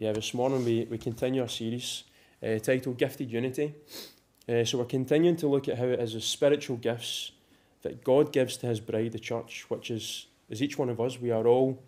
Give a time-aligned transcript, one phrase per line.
[0.00, 2.04] Yeah, this morning we, we continue our series
[2.42, 3.74] uh, titled Gifted Unity.
[4.48, 7.32] Uh, so we're continuing to look at how it is the spiritual gifts
[7.82, 11.20] that God gives to his bride, the church, which is, is each one of us.
[11.20, 11.82] We are all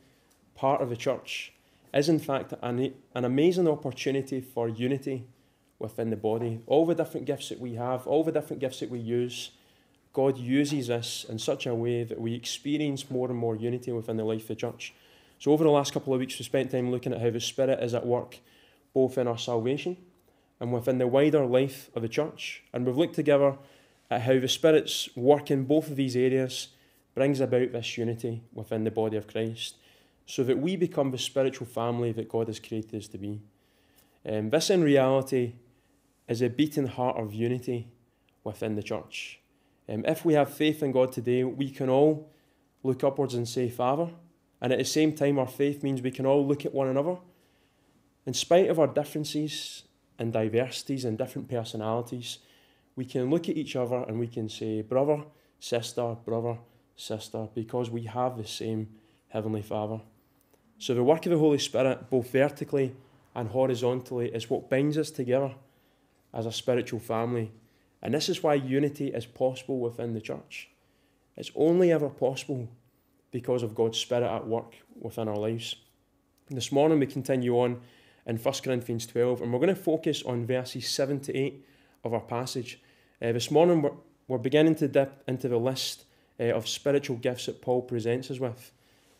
[0.55, 1.55] part of the church,
[1.95, 5.25] is in fact an, an amazing opportunity for unity
[5.79, 6.61] within the body.
[6.67, 9.53] All the different gifts that we have, all the different gifts that we use,
[10.13, 14.19] God uses us in such a way that we experience more and more unity within
[14.19, 14.93] the life of the church.
[15.43, 17.83] So, over the last couple of weeks, we spent time looking at how the Spirit
[17.83, 18.39] is at work
[18.95, 19.97] both in our salvation
[20.61, 22.63] and within the wider life of the church.
[22.73, 23.59] And we've looked together
[24.09, 26.69] at how the Spirit's work in both of these areas
[27.17, 29.79] brings about this unity within the body of Christ
[30.27, 33.41] so that we become the spiritual family that God has created us to be.
[34.25, 35.55] Um, this, in reality,
[36.29, 37.89] is a beating heart of unity
[38.45, 39.41] within the church.
[39.89, 42.31] Um, if we have faith in God today, we can all
[42.85, 44.11] look upwards and say, Father,
[44.63, 47.17] and at the same time, our faith means we can all look at one another.
[48.25, 49.83] In spite of our differences
[50.21, 52.39] and diversities and different personalities,
[52.95, 55.25] we can look at each other and we can say, brother,
[55.59, 56.59] sister, brother,
[56.95, 58.89] sister, because we have the same
[59.31, 60.01] Heavenly Father.
[60.79, 62.95] So the work of the Holy Spirit, both vertically
[63.35, 65.57] and horizontally, is what binds us together
[66.33, 67.51] as a spiritual family.
[68.01, 70.69] And this is why unity is possible within the church.
[71.37, 72.69] It's only ever possible
[73.33, 75.75] because of God's Spirit at work within our lives.
[76.49, 77.81] This morning we continue on
[78.27, 81.67] in 1 Corinthians 12, and we're going to focus on verses 7 to 8
[82.05, 82.81] of our passage.
[83.21, 83.93] Uh, this morning we're,
[84.29, 86.05] we're beginning to dip into the list
[86.39, 88.71] uh, of spiritual gifts that Paul presents us with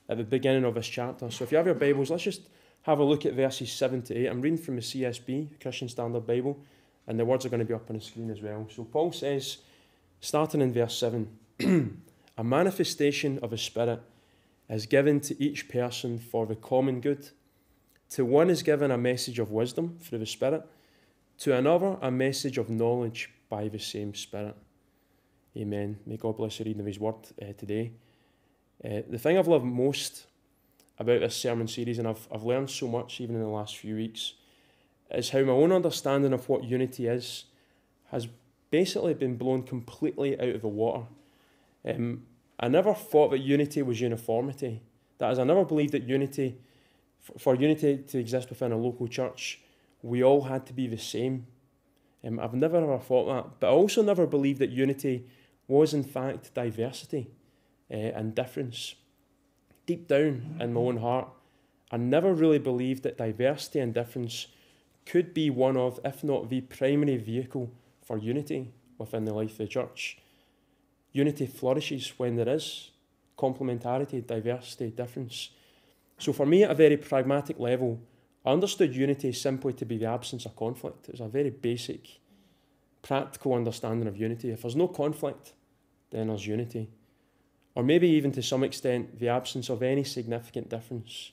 [0.09, 1.31] at the beginning of this chapter.
[1.31, 2.43] So if you have your Bibles, let's just
[2.83, 4.27] have a look at verses 7 to 8.
[4.27, 6.61] I'm reading from the CSB, Christian Standard Bible,
[7.07, 8.69] and the words are going to be up on the screen as well.
[8.75, 9.59] So Paul says,
[10.21, 11.29] starting in verse 7,
[12.37, 14.01] A manifestation of a Spirit
[14.69, 17.31] is given to each person for the common good.
[18.11, 20.65] To one is given a message of wisdom through the Spirit,
[21.39, 24.57] to another, a message of knowledge by the same Spirit.
[25.57, 25.99] Amen.
[26.07, 27.93] May God bless the reading of His Word uh, today.
[28.85, 30.27] Uh, the thing I've loved most
[30.99, 33.97] about this sermon series, and I've, I've learned so much even in the last few
[33.97, 34.35] weeks,
[35.11, 37.45] is how my own understanding of what unity is
[38.11, 38.29] has
[38.71, 41.05] basically been blown completely out of the water.
[41.89, 42.23] Um,
[42.59, 44.83] I never thought that unity was uniformity.
[45.19, 46.59] That is, I never believed that unity,
[47.39, 49.61] for unity to exist within a local church,
[50.03, 51.47] we all had to be the same.
[52.25, 53.61] Um, I've never ever thought that.
[53.61, 55.27] But I also never believed that unity
[55.69, 57.31] was, in fact, diversity
[57.91, 58.95] uh, and difference.
[59.87, 61.29] Deep down in my own heart,
[61.91, 64.47] I never really believed that diversity and difference
[65.05, 67.71] could be one of, if not the primary vehicle
[68.03, 70.19] for unity within the life of the church.
[71.13, 72.91] Unity flourishes when there is
[73.39, 75.51] complementarity, diversity, difference.
[76.19, 78.01] So, for me, at a very pragmatic level,
[78.45, 81.09] I understood unity simply to be the absence of conflict.
[81.09, 82.21] It was a very basic,
[83.03, 84.51] practical understanding of unity.
[84.51, 85.53] If there's no conflict,
[86.11, 86.91] then there's unity.
[87.75, 91.33] Or maybe even to some extent, the absence of any significant difference.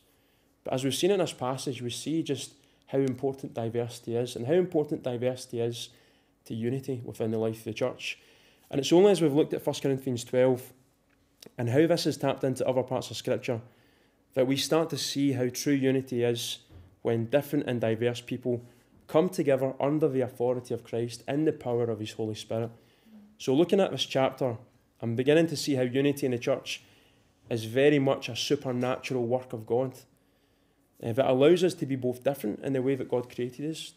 [0.63, 2.53] But as we've seen in this passage, we see just
[2.87, 5.89] how important diversity is and how important diversity is
[6.45, 8.17] to unity within the life of the church.
[8.71, 10.73] And it's only as we've looked at 1 Corinthians 12
[11.57, 13.61] and how this is tapped into other parts of Scripture
[14.33, 16.59] that we start to see how true unity is
[17.01, 18.61] when different and diverse people
[19.07, 22.69] come together under the authority of Christ in the power of His Holy Spirit.
[23.37, 24.57] So, looking at this chapter,
[25.01, 26.83] I'm beginning to see how unity in the church
[27.49, 29.93] is very much a supernatural work of God
[31.03, 33.93] uh, that allows us to be both different in the way that God created us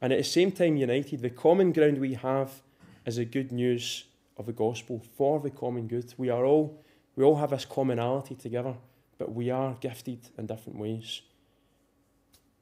[0.00, 1.22] and at the same time united.
[1.22, 2.62] The common ground we have
[3.06, 4.04] is the good news
[4.36, 6.14] of the gospel for the common good.
[6.16, 6.82] We are all
[7.16, 8.74] we all have this commonality together,
[9.18, 11.22] but we are gifted in different ways.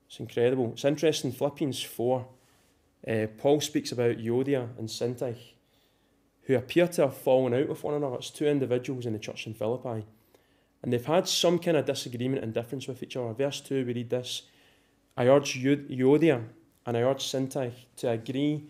[0.09, 0.73] It's incredible.
[0.73, 1.33] It's interesting.
[1.33, 2.27] Philippians 4,
[3.07, 5.53] uh, Paul speaks about Euodia and Syntyche,
[6.43, 8.17] who appear to have fallen out with one another.
[8.17, 10.07] It's two individuals in the church in Philippi.
[10.83, 13.35] And they've had some kind of disagreement and difference with each other.
[13.35, 14.43] Verse 2, we read this
[15.17, 16.45] I urge Euodia
[16.87, 18.65] and I urge Syntyche to agree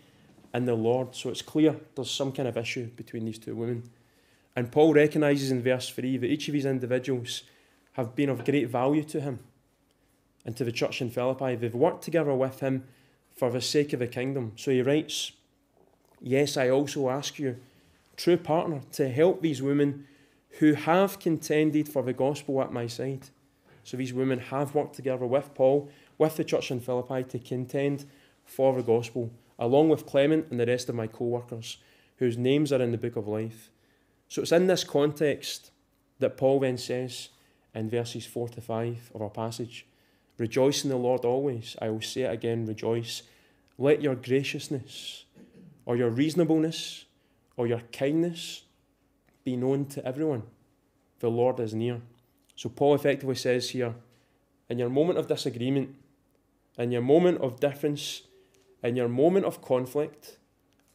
[0.53, 1.15] in the Lord.
[1.15, 3.89] So it's clear there's some kind of issue between these two women.
[4.55, 7.43] And Paul recognises in verse 3 that each of these individuals
[7.93, 9.39] have been of great value to him
[10.45, 11.55] and to the church in Philippi.
[11.55, 12.85] They've worked together with him
[13.35, 14.53] for the sake of the kingdom.
[14.55, 15.31] So he writes,
[16.21, 17.57] Yes, I also ask you,
[18.17, 20.07] true partner, to help these women
[20.59, 23.29] who have contended for the gospel at my side.
[23.83, 28.05] So these women have worked together with Paul, with the church in Philippi, to contend
[28.43, 31.77] for the gospel along with Clement and the rest of my co workers,
[32.17, 33.69] whose names are in the book of life.
[34.27, 35.71] So it's in this context
[36.19, 37.29] that Paul then says
[37.75, 39.85] in verses 4 to 5 of our passage
[40.37, 41.75] Rejoice in the Lord always.
[41.81, 43.23] I will say it again, rejoice.
[43.77, 45.25] Let your graciousness
[45.85, 47.05] or your reasonableness
[47.57, 48.63] or your kindness
[49.43, 50.43] be known to everyone.
[51.19, 51.99] The Lord is near.
[52.55, 53.95] So Paul effectively says here,
[54.69, 55.93] in your moment of disagreement,
[56.77, 58.21] in your moment of difference,
[58.83, 60.37] in your moment of conflict,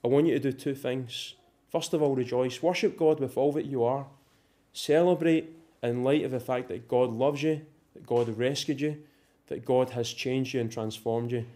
[0.04, 1.34] I want you to do two things.
[1.70, 2.62] First of all, rejoice.
[2.62, 4.06] Worship God with all that you are.
[4.72, 5.50] Celebrate
[5.82, 7.62] in light of the fact that God loves you,
[7.94, 9.02] that God rescued you,
[9.48, 11.46] that God has changed you and transformed you.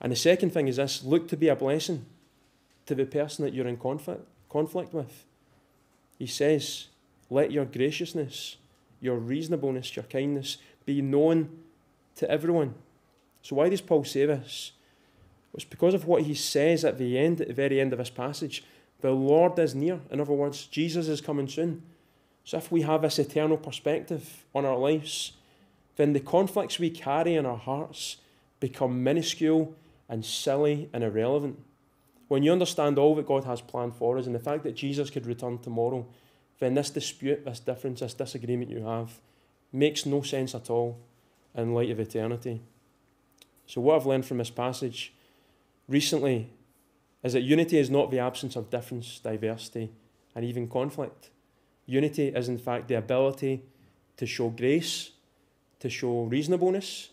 [0.00, 2.04] And the second thing is this look to be a blessing
[2.86, 5.24] to the person that you're in conflict, conflict with.
[6.18, 6.86] He says,
[7.30, 8.56] Let your graciousness,
[9.00, 11.50] your reasonableness, your kindness be known
[12.16, 12.74] to everyone.
[13.42, 14.72] So, why does Paul say this?
[15.54, 18.10] It's because of what he says at the end, at the very end of this
[18.10, 18.64] passage.
[19.00, 20.00] The Lord is near.
[20.10, 21.82] In other words, Jesus is coming soon.
[22.44, 25.32] So, if we have this eternal perspective on our lives,
[25.96, 28.16] then the conflicts we carry in our hearts
[28.60, 29.74] become minuscule
[30.08, 31.58] and silly and irrelevant.
[32.28, 35.10] When you understand all that God has planned for us and the fact that Jesus
[35.10, 36.06] could return tomorrow,
[36.58, 39.18] then this dispute, this difference, this disagreement you have
[39.72, 40.98] makes no sense at all
[41.54, 42.62] in light of eternity.
[43.66, 45.12] So, what I've learned from this passage
[45.88, 46.50] recently
[47.22, 49.90] is that unity is not the absence of difference, diversity,
[50.34, 51.30] and even conflict.
[51.86, 53.62] Unity is, in fact, the ability
[54.16, 55.10] to show grace
[55.80, 57.10] to show reasonableness,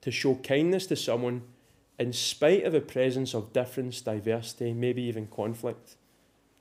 [0.00, 1.42] to show kindness to someone
[1.98, 5.96] in spite of the presence of difference, diversity, maybe even conflict.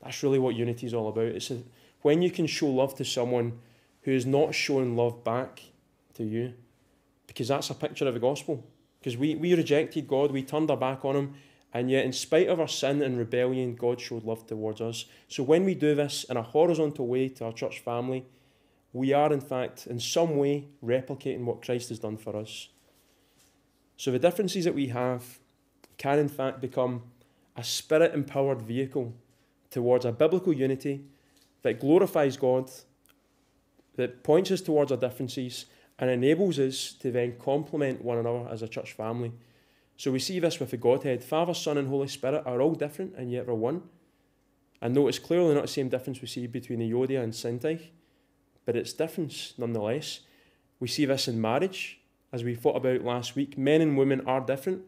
[0.03, 1.27] That's really what unity is all about.
[1.27, 1.59] It's a,
[2.01, 3.59] when you can show love to someone
[4.03, 5.61] who is not showing love back
[6.15, 6.53] to you,
[7.27, 8.65] because that's a picture of the gospel.
[8.99, 11.33] Because we, we rejected God, we turned our back on Him,
[11.73, 15.05] and yet, in spite of our sin and rebellion, God showed love towards us.
[15.27, 18.25] So, when we do this in a horizontal way to our church family,
[18.91, 22.69] we are, in fact, in some way replicating what Christ has done for us.
[23.97, 25.39] So the differences that we have
[25.97, 27.03] can, in fact, become
[27.55, 29.13] a spirit empowered vehicle
[29.69, 31.03] towards a biblical unity
[31.61, 32.71] that glorifies God,
[33.97, 35.65] that points us towards our differences,
[35.99, 39.33] and enables us to then complement one another as a church family.
[39.97, 41.23] So we see this with the Godhead.
[41.23, 43.83] Father, Son, and Holy Spirit are all different, and yet they're one.
[44.81, 47.89] And notice clearly not the same difference we see between the Euodia and Syntyche
[48.69, 50.19] but it's difference nonetheless.
[50.79, 53.57] We see this in marriage, as we thought about last week.
[53.57, 54.83] Men and women are different,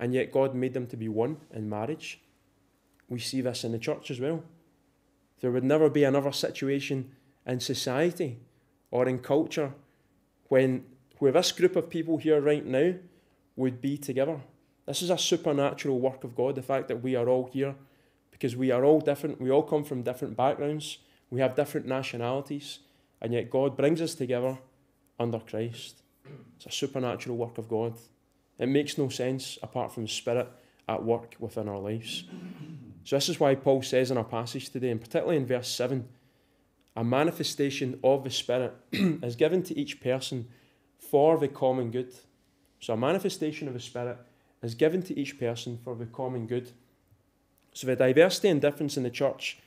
[0.00, 2.20] and yet God made them to be one in marriage.
[3.08, 4.42] We see this in the church as well.
[5.40, 7.12] There would never be another situation
[7.46, 8.40] in society
[8.90, 9.74] or in culture
[10.50, 10.84] when
[11.18, 12.94] where this group of people here right now
[13.56, 14.40] would be together.
[14.86, 17.74] This is a supernatural work of God, the fact that we are all here
[18.30, 19.40] because we are all different.
[19.40, 20.98] We all come from different backgrounds.
[21.30, 22.80] We have different nationalities
[23.20, 24.58] and yet God brings us together
[25.18, 26.02] under Christ.
[26.56, 27.94] It's a supernatural work of God.
[28.58, 30.48] It makes no sense apart from the Spirit
[30.88, 32.24] at work within our lives.
[33.04, 36.06] So, this is why Paul says in our passage today, and particularly in verse 7,
[37.00, 40.46] a manifestation of the Spirit is given to each person
[40.98, 42.12] for the common good.
[42.78, 44.18] So, a manifestation of the Spirit
[44.62, 46.72] is given to each person for the common good.
[47.72, 49.60] So, the diversity and difference in the church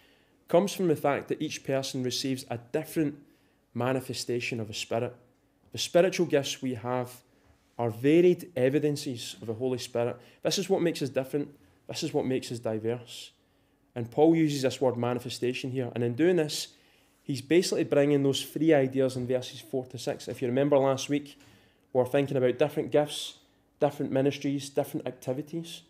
[0.48, 3.16] comes from the fact that each person receives a different
[3.74, 5.16] manifestation of the Spirit.
[5.72, 7.16] The spiritual gifts we have
[7.80, 10.18] are varied evidences of the Holy Spirit.
[10.44, 11.50] This is what makes us different.
[11.88, 13.32] This is what makes us diverse.
[13.96, 15.92] And Paul uses this word manifestation here.
[15.96, 16.68] And in doing this,
[17.24, 20.28] he's basically bringing those three ideas in verses 4 to 6.
[20.28, 21.40] If you remember last week,
[21.94, 23.38] we're thinking about different gifts,
[23.80, 25.82] different ministries, different activities.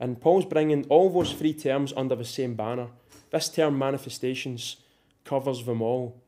[0.00, 2.88] And Paul's bringing all those three terms under the same banner.
[3.30, 4.76] This term manifestations
[5.24, 6.20] covers them all.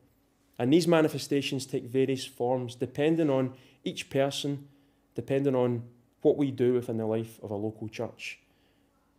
[0.57, 4.67] And these manifestations take various forms depending on each person,
[5.15, 5.83] depending on
[6.21, 8.39] what we do within the life of a local church.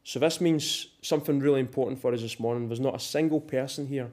[0.05, 2.69] So, this means something really important for us this morning.
[2.69, 4.11] There's not a single person here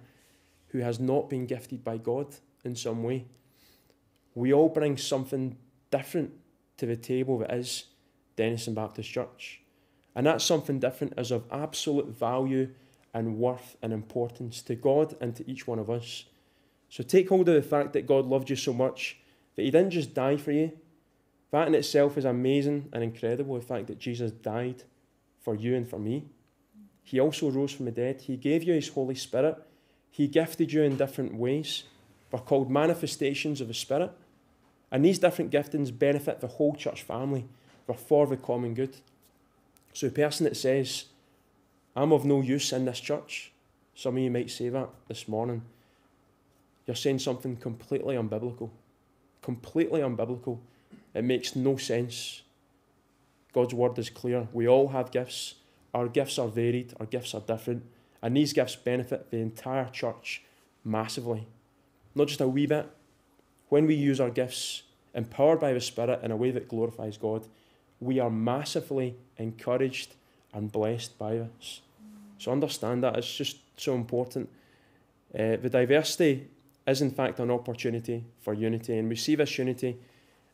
[0.70, 3.26] who has not been gifted by God in some way.
[4.36, 5.58] We all bring something
[5.92, 6.32] different
[6.78, 7.86] to the table that is
[8.38, 9.62] Dennistoun Baptist Church.
[10.16, 12.70] And that something different is of absolute value
[13.14, 16.26] and worth and importance to God and to each one of us.
[16.90, 19.18] So take hold of the fact that God loved you so much
[19.56, 20.72] that He didn't just die for you.
[21.52, 24.84] That in itself is amazing and incredible, the fact that Jesus died
[25.42, 26.26] for you and for me.
[27.04, 28.22] He also rose from the dead.
[28.22, 29.58] He gave you His Holy Spirit.
[30.12, 31.84] He gifted you in different ways.
[32.32, 34.12] They're called manifestations of the Spirit.
[34.92, 37.46] And these different giftings benefit the whole church family.
[37.88, 38.98] They're for the common good.
[39.94, 41.06] So a person that says,
[41.96, 43.52] I'm of no use in this church,
[43.96, 45.64] some of you might say that this morning
[46.86, 48.70] you're saying something completely unbiblical.
[49.42, 50.60] Completely unbiblical.
[51.14, 52.42] It makes no sense.
[53.54, 54.48] God's word is clear.
[54.54, 55.56] We all have gifts.
[55.94, 57.84] Our gifts are varied, our gifts are different,
[58.22, 60.44] and these gifts benefit the entire church
[60.84, 61.48] massively.
[62.16, 62.90] Not just a wee bit.
[63.70, 64.84] When we use our gifts,
[65.14, 67.48] empowered by the Spirit in a way that glorifies God,
[68.00, 70.16] we are massively encouraged
[70.54, 71.82] and blessed by this.
[72.38, 73.18] So understand that.
[73.18, 74.50] It's just so important.
[75.34, 76.48] Uh, the diversity
[76.88, 79.98] is, in fact, an opportunity for unity, and we see this unity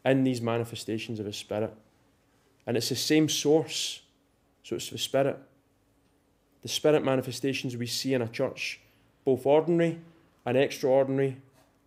[0.04, 1.74] in these manifestations of the Spirit.
[2.68, 4.02] And it's the same source.
[4.64, 5.38] So it's the Spirit.
[6.66, 8.80] The Spirit manifestations we see in a church,
[9.24, 10.00] both ordinary
[10.48, 11.38] and extraordinary,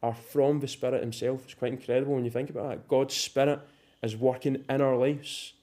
[0.04, 1.42] are from the Spirit Himself.
[1.42, 2.86] It's quite incredible when you think about that.
[2.86, 3.58] God's Spirit
[4.04, 5.54] is working in our lives,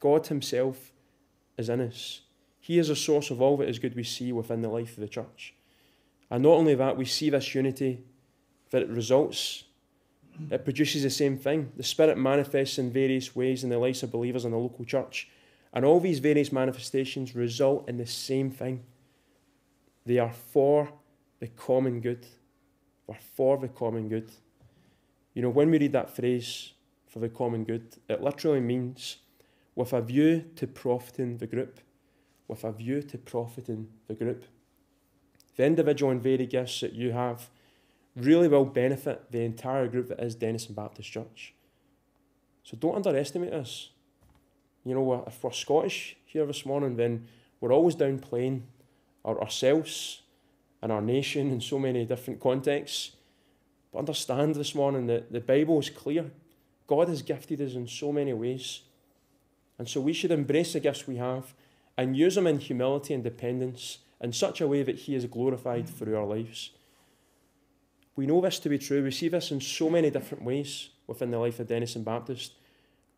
[0.00, 0.92] God Himself
[1.56, 2.20] is in us.
[2.60, 5.00] He is a source of all that is good we see within the life of
[5.00, 5.54] the church.
[6.30, 8.02] And not only that, we see this unity
[8.68, 9.64] that it results,
[10.50, 11.72] it produces the same thing.
[11.78, 15.30] The Spirit manifests in various ways in the lives of believers in the local church.
[15.72, 18.84] And all these various manifestations result in the same thing.
[20.06, 20.92] They are for
[21.40, 22.26] the common good.
[23.06, 24.30] We're for the common good.
[25.34, 26.72] You know, when we read that phrase,
[27.06, 29.18] for the common good, it literally means
[29.74, 31.80] with a view to profiting the group.
[32.46, 34.44] With a view to profiting the group.
[35.56, 37.50] The individual and varied gifts that you have
[38.16, 41.54] really will benefit the entire group that is Dennistoun Baptist Church.
[42.62, 43.90] So don't underestimate us.
[44.88, 47.28] You know, if we're Scottish here this morning, then
[47.60, 48.62] we're always downplaying
[49.22, 50.22] our, ourselves
[50.80, 53.12] and our nation in so many different contexts.
[53.92, 56.30] But understand this morning that the Bible is clear.
[56.86, 58.80] God has gifted us in so many ways.
[59.78, 61.52] And so we should embrace the gifts we have
[61.98, 65.86] and use them in humility and dependence in such a way that He is glorified
[65.86, 66.70] through our lives.
[68.16, 69.04] We know this to be true.
[69.04, 72.52] We see this in so many different ways within the life of Dennistoun Baptist.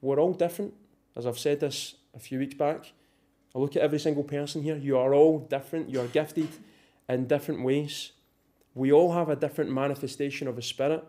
[0.02, 0.74] We're all different.
[1.16, 2.92] As I've said this a few weeks back,
[3.54, 4.76] I look at every single person here.
[4.76, 5.90] You are all different.
[5.90, 6.48] You are gifted
[7.08, 8.12] in different ways.
[8.74, 11.04] We all have a different manifestation of a Spirit.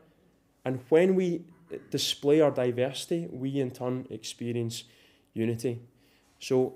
[0.65, 1.45] And when we
[1.89, 4.85] display our diversity, we in turn experience
[5.33, 5.81] unity.
[6.39, 6.75] So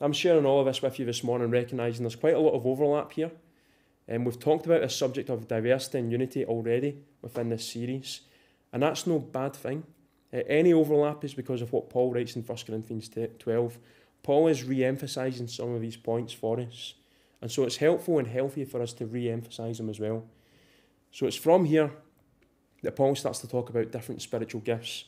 [0.00, 2.66] I'm sharing all of this with you this morning, recognising there's quite a lot of
[2.66, 3.30] overlap here.
[4.08, 8.22] And we've talked about the subject of diversity and unity already within this series,
[8.72, 9.84] and that's no bad thing.
[10.32, 13.78] Any overlap is because of what Paul writes in 1 Corinthians 12.
[14.22, 16.94] Paul is re emphasising some of these points for us.
[17.42, 20.24] And so it's helpful and healthy for us to re emphasise them as well.
[21.10, 21.90] So it's from here
[22.82, 25.04] that Paul starts to talk about different spiritual gifts.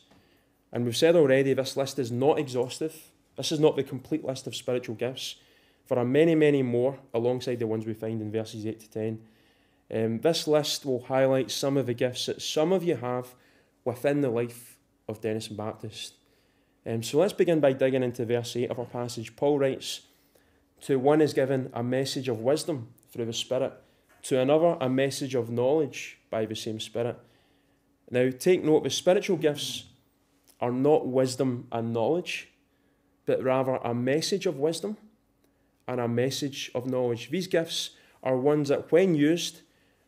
[0.71, 3.11] And we've said already this list is not exhaustive.
[3.37, 5.35] This is not the complete list of spiritual gifts.
[5.87, 9.21] There are many, many more alongside the ones we find in verses 8 to 10.
[9.93, 13.35] Um, this list will highlight some of the gifts that some of you have
[13.83, 14.74] within the life
[15.07, 16.15] of Dennistoun Baptist.
[16.85, 19.35] Um, so let's begin by digging into verse 8 of our passage.
[19.35, 20.01] Paul writes,
[20.81, 23.73] To one is given a message of wisdom through the Spirit,
[24.23, 27.17] to another a message of knowledge by the same Spirit.
[28.11, 29.85] Now, take note, the spiritual gifts
[30.61, 32.49] are not wisdom and knowledge,
[33.25, 34.97] but rather a message of wisdom
[35.87, 37.29] and a message of knowledge.
[37.29, 37.91] These gifts
[38.23, 39.61] are ones that, when used,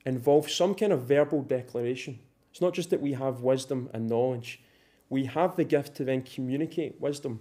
[0.05, 2.19] involve some kind of verbal declaration.
[2.51, 4.61] It's not just that we have wisdom and knowledge,
[5.09, 7.39] we have the gift to then communicate wisdom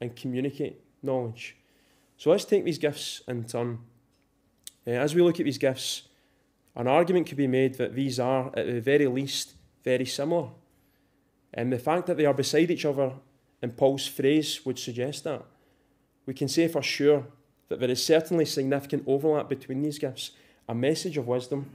[0.00, 1.56] and communicate knowledge.
[2.16, 3.78] So let's take these gifts in turn.
[4.86, 6.02] Uh, as we look at these gifts,
[6.76, 10.48] an argument could be made that these are, at the very least, very similar.
[11.52, 13.12] And the fact that they are beside each other
[13.62, 15.42] in Paul's phrase would suggest that.
[16.26, 17.26] We can say for sure
[17.68, 20.32] that there is certainly significant overlap between these gifts
[20.68, 21.66] a message of wisdom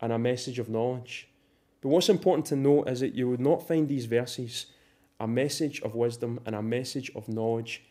[0.00, 1.28] and a message of knowledge.
[1.80, 4.66] But what's important to note is that you would not find these verses,
[5.18, 7.84] a message of wisdom and a message of knowledge,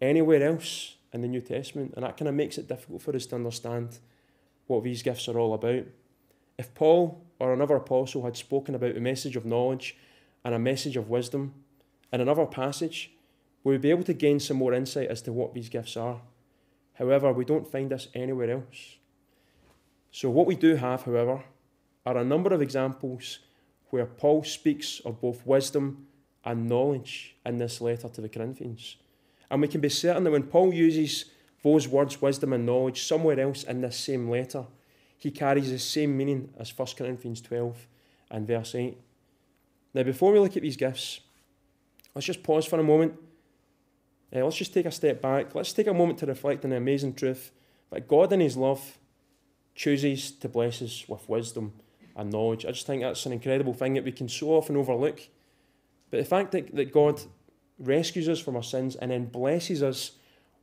[0.00, 1.92] anywhere else in the New Testament.
[1.94, 3.98] And that kind of makes it difficult for us to understand
[4.66, 5.84] what these gifts are all about.
[6.58, 9.96] If Paul or another apostle had spoken about a message of knowledge
[10.44, 11.54] and a message of wisdom
[12.12, 13.12] in another passage,
[13.62, 16.20] we would be able to gain some more insight as to what these gifts are.
[16.94, 18.96] However, we don't find this anywhere else.
[20.10, 21.44] So, what we do have, however,
[22.08, 23.40] are a number of examples
[23.90, 26.06] where Paul speaks of both wisdom
[26.42, 28.96] and knowledge in this letter to the Corinthians.
[29.50, 31.26] And we can be certain that when Paul uses
[31.62, 34.64] those words, wisdom and knowledge, somewhere else in this same letter,
[35.18, 37.86] he carries the same meaning as 1 Corinthians 12
[38.30, 38.96] and verse 8.
[39.92, 41.20] Now, before we look at these gifts,
[42.14, 43.14] let's just pause for a moment.
[44.34, 45.54] Uh, let's just take a step back.
[45.54, 47.50] Let's take a moment to reflect on the amazing truth
[47.90, 48.96] that God, in His love,
[49.74, 51.74] chooses to bless us with wisdom
[52.18, 52.66] and knowledge.
[52.66, 55.20] I just think that's an incredible thing that we can so often overlook.
[56.10, 57.22] But the fact that, that God
[57.78, 60.12] rescues us from our sins and then blesses us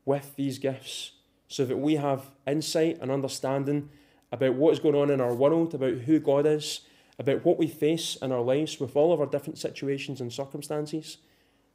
[0.03, 1.13] with these gifts
[1.47, 3.89] so that we have insight and understanding
[4.31, 6.81] about what is going on in our world, about who God is,
[7.17, 11.17] about what we face in our lives with all of our different situations and circumstances.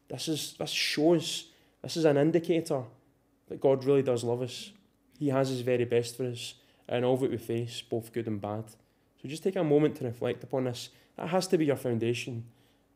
[0.08, 1.46] This is this shows,
[1.82, 2.82] this is an indicator
[3.48, 4.72] that God really does love us.
[5.18, 6.54] He has his very best for us
[6.88, 8.64] in all that we face, both good and bad.
[9.20, 10.88] So just take a moment to reflect upon this.
[11.16, 12.44] That has to be your foundation.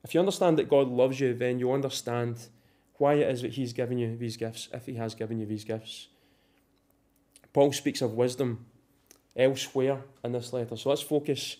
[0.02, 2.48] If you understand that God loves you, then you understand
[2.96, 5.64] why it is that He's given you these gifts, if He has given you these
[5.64, 6.08] gifts.
[7.52, 8.66] Paul speaks of wisdom
[9.36, 10.76] elsewhere in this letter.
[10.76, 11.56] So let's focus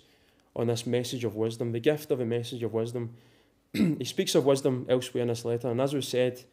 [0.57, 3.15] on this message of wisdom, the gift of a message of wisdom.
[3.73, 6.45] he speaks of wisdom elsewhere in this letter, and as we said,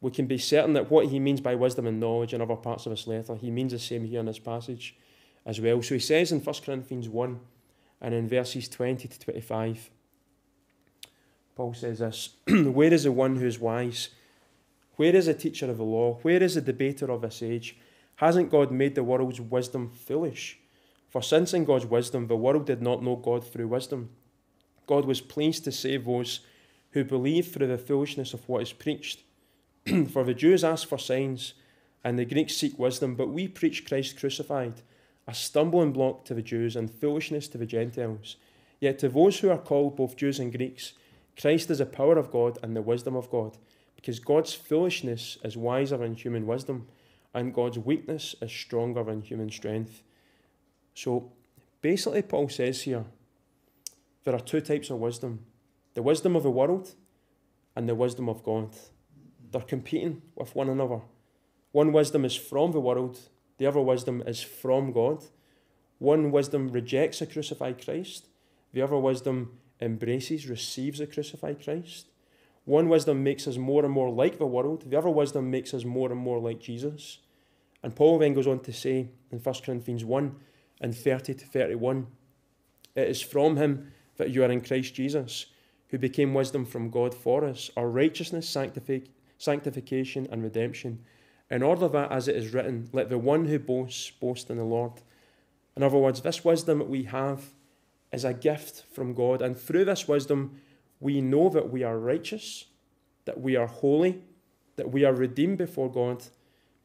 [0.00, 2.86] we can be certain that what he means by wisdom and knowledge in other parts
[2.86, 4.94] of this letter, he means the same here in this passage
[5.46, 5.80] as well.
[5.80, 7.40] So he says in 1 Corinthians 1
[8.02, 9.90] and in verses 20 to 25,
[11.54, 14.10] Paul says this Where is the one who is wise?
[14.96, 16.18] Where is the teacher of the law?
[16.22, 17.78] Where is the debater of this age?
[18.16, 20.58] Hasn't God made the world's wisdom foolish?
[21.08, 24.10] For since in God's wisdom the world did not know God through wisdom,
[24.86, 26.40] God was pleased to save those
[26.90, 29.22] who believe through the foolishness of what is preached.
[30.10, 31.54] for the Jews ask for signs,
[32.02, 34.82] and the Greeks seek wisdom, but we preach Christ crucified,
[35.26, 38.36] a stumbling block to the Jews and foolishness to the Gentiles.
[38.80, 40.92] Yet to those who are called both Jews and Greeks,
[41.40, 43.58] Christ is the power of God and the wisdom of God,
[43.94, 46.86] because God's foolishness is wiser than human wisdom,
[47.34, 50.02] and God's weakness is stronger than human strength.
[50.94, 51.32] So
[51.82, 53.04] basically, Paul says here
[54.24, 55.44] there are two types of wisdom
[55.94, 56.94] the wisdom of the world
[57.74, 58.70] and the wisdom of God.
[59.50, 61.00] They're competing with one another.
[61.72, 63.18] One wisdom is from the world,
[63.58, 65.24] the other wisdom is from God.
[65.98, 68.26] One wisdom rejects a crucified Christ,
[68.72, 72.06] the other wisdom embraces, receives a crucified Christ.
[72.64, 75.84] One wisdom makes us more and more like the world, the other wisdom makes us
[75.84, 77.18] more and more like Jesus.
[77.82, 80.34] And Paul then goes on to say in 1 Corinthians 1
[80.80, 82.06] and 30 to 31
[82.94, 85.46] It is from him that you are in Christ Jesus,
[85.88, 90.98] who became wisdom from God for us, our righteousness, sanctific- sanctification, and redemption,
[91.50, 94.64] in order that, as it is written, let the one who boasts boast in the
[94.64, 94.92] Lord.
[95.76, 97.44] In other words, this wisdom that we have
[98.12, 100.60] is a gift from God, and through this wisdom,
[101.00, 102.64] we know that we are righteous,
[103.26, 104.22] that we are holy,
[104.76, 106.24] that we are redeemed before God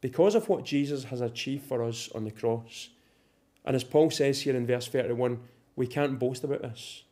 [0.02, 2.90] because of what Jesus has achieved for us on the cross.
[3.64, 5.40] And as Paul says here in verse 31,
[5.76, 7.04] we can't boast about this.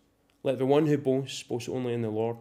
[0.44, 2.38] Let the one who boasts boast only in the Lord.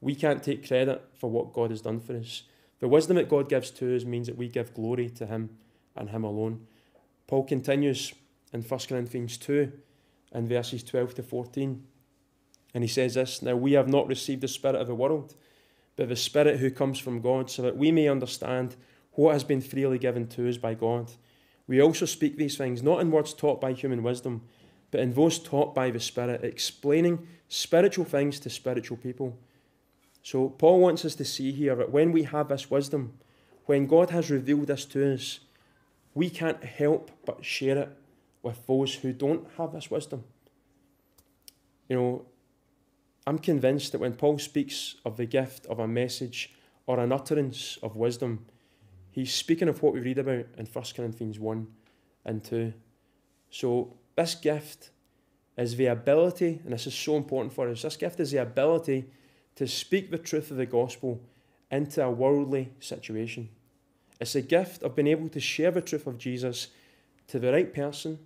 [0.00, 2.44] We can't take credit for what God has done for us.
[2.84, 5.56] The wisdom that God gives to us means that we give glory to Him
[5.96, 6.66] and Him alone.
[7.26, 8.12] Paul continues
[8.52, 9.72] in 1 Corinthians 2
[10.34, 11.82] in verses 12 to 14.
[12.74, 15.34] And he says this Now we have not received the Spirit of the world,
[15.96, 18.76] but the Spirit who comes from God, so that we may understand
[19.12, 21.10] what has been freely given to us by God.
[21.66, 24.42] We also speak these things not in words taught by human wisdom,
[24.90, 29.38] but in those taught by the Spirit, explaining spiritual things to spiritual people.
[30.24, 33.12] So, Paul wants us to see here that when we have this wisdom,
[33.66, 35.40] when God has revealed this to us,
[36.14, 37.90] we can't help but share it
[38.42, 40.24] with those who don't have this wisdom.
[41.90, 42.26] You know,
[43.26, 46.54] I'm convinced that when Paul speaks of the gift of a message
[46.86, 48.46] or an utterance of wisdom,
[49.10, 51.66] he's speaking of what we read about in 1 Corinthians 1
[52.24, 52.72] and 2.
[53.50, 54.88] So, this gift
[55.58, 59.04] is the ability, and this is so important for us, this gift is the ability
[59.56, 61.20] to speak the truth of the gospel
[61.70, 63.48] into a worldly situation.
[64.20, 66.68] It's a gift of being able to share the truth of Jesus
[67.28, 68.18] to the right person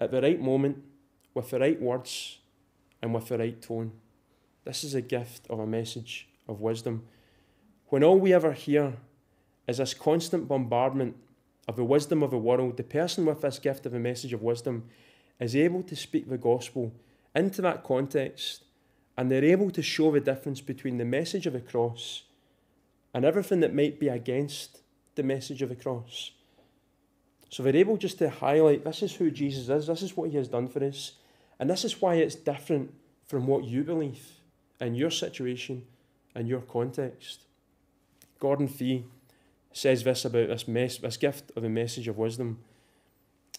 [0.00, 0.82] at the right moment
[1.34, 2.38] with the right words
[3.02, 3.92] and with the right tone.
[4.64, 7.04] This is a gift of a message of wisdom.
[7.88, 8.94] When all we ever hear
[9.66, 11.16] is this constant bombardment
[11.66, 14.42] of the wisdom of the world, the person with this gift of a message of
[14.42, 14.84] wisdom
[15.38, 16.92] is able to speak the gospel
[17.34, 18.64] into that context
[19.18, 22.22] and they're able to show the difference between the message of the cross
[23.12, 24.78] and everything that might be against
[25.16, 26.30] the message of the cross.
[27.50, 30.36] So they're able just to highlight this is who Jesus is, this is what he
[30.36, 31.14] has done for us,
[31.58, 32.94] and this is why it's different
[33.26, 34.24] from what you believe
[34.80, 35.84] in your situation
[36.36, 37.40] and your context.
[38.38, 39.04] Gordon Fee
[39.72, 42.60] says this about this, mess, this gift of the message of wisdom.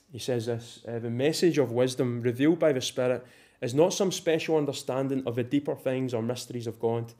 [0.09, 3.25] He says this uh, The message of wisdom revealed by the Spirit
[3.61, 7.13] is not some special understanding of the deeper things or mysteries of God.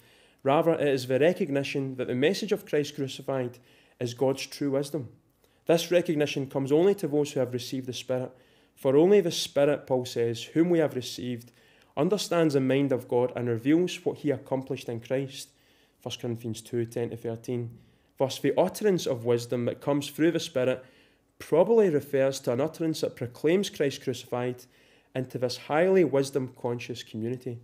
[0.43, 3.59] Rather, it is the recognition that the message of Christ crucified
[3.99, 5.09] is God's true wisdom.
[5.65, 8.31] This recognition comes only to those who have received the Spirit.
[8.75, 11.51] For only the Spirit, Paul says, whom we have received,
[11.97, 15.49] understands the mind of God and reveals what he accomplished in Christ.
[16.01, 17.69] 1 Corinthians 2 10 to 13.
[18.17, 20.83] Thus, the utterance of wisdom that comes through the Spirit
[21.39, 24.65] probably refers to an utterance that proclaims Christ crucified
[25.15, 27.59] into this highly wisdom conscious community.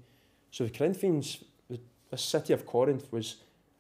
[0.52, 3.38] So the Corinthians, the city of Corinth, was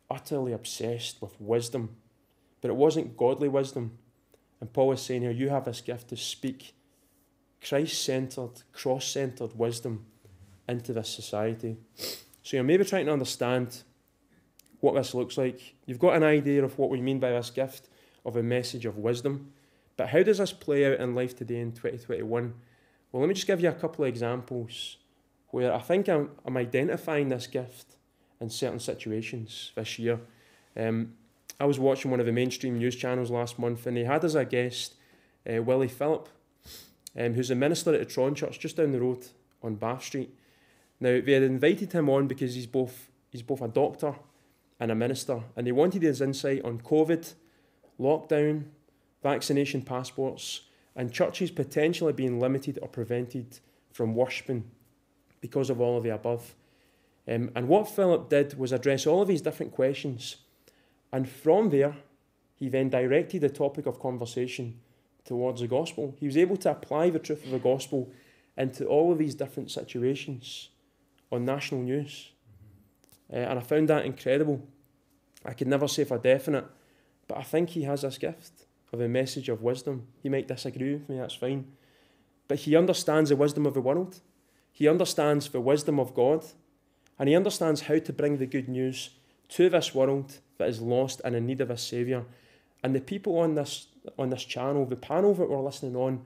[0.09, 1.95] utterly obsessed with wisdom,
[2.61, 3.97] but it wasn't godly wisdom.
[4.61, 6.73] And Paul is saying here, you have this gift to speak
[7.67, 10.05] Christ centered, cross centered wisdom
[10.67, 11.77] into this society.
[12.43, 13.83] So you're maybe trying to understand
[14.81, 15.75] what this looks like.
[15.85, 17.89] You've got an idea of what we mean by this gift
[18.23, 19.51] of a message of wisdom.
[19.97, 22.53] But how does this play out in life today in 2021?
[23.15, 24.97] Well, let me just give you a couple of examples
[25.51, 27.95] where I think I'm, I'm identifying this gift
[28.41, 30.19] in certain situations this year.
[30.75, 31.13] Um,
[31.57, 34.35] I was watching one of the mainstream news channels last month, and they had as
[34.35, 34.95] a guest
[35.49, 36.27] uh, Willie Philip,
[37.17, 39.25] um, who's a minister at the Tron Church just down the road
[39.63, 40.35] on Bath Street.
[40.99, 44.15] Now they had invited him on because he's both he's both a doctor
[44.77, 47.33] and a minister, and they wanted his insight on COVID,
[47.97, 48.65] lockdown,
[49.23, 50.63] vaccination passports,
[50.95, 53.59] and churches potentially being limited or prevented
[53.91, 54.63] from worshipping
[55.41, 56.55] because of all of the above.
[57.27, 60.37] Um, and what Philip did was address all of these different questions,
[61.11, 61.95] and from there,
[62.55, 64.79] he then directed the topic of conversation
[65.25, 66.15] towards the gospel.
[66.19, 68.11] He was able to apply the truth of the gospel
[68.57, 70.69] into all of these different situations
[71.31, 72.31] on national news.
[73.31, 74.65] Uh, and I found that incredible.
[75.43, 76.65] I could never say for definite,
[77.27, 78.64] but I think he has this gift
[78.95, 80.07] of a message of wisdom.
[80.23, 81.67] He might disagree with me, that's fine.
[82.47, 84.21] But he understands the wisdom of the world.
[84.71, 86.45] He understands the wisdom of God.
[87.19, 89.11] And he understands how to bring the good news
[89.49, 92.25] to this world that is lost and in need of a Saviour.
[92.83, 93.87] And the people on this
[94.19, 96.25] on this channel, the panel that were listening on,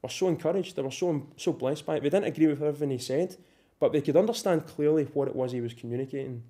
[0.00, 0.76] were so encouraged.
[0.76, 2.02] They were so so blessed by it.
[2.02, 3.36] They didn't agree with everything he said,
[3.78, 6.44] but they could understand clearly what it was he was communicating.